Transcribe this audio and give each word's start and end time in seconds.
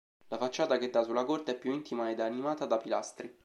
La 0.29 0.37
facciata 0.39 0.79
che 0.79 0.89
dà 0.89 1.03
sulla 1.03 1.23
corte 1.25 1.51
è 1.51 1.59
più 1.59 1.71
intima 1.71 2.09
ed 2.09 2.19
animata 2.19 2.65
da 2.65 2.79
pilastri. 2.79 3.31